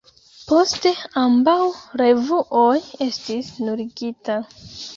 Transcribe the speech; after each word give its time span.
Poste, 0.51 0.91
ambaŭ 1.23 1.57
revuoj 2.03 2.73
estis 3.09 3.53
nuligita. 3.69 4.43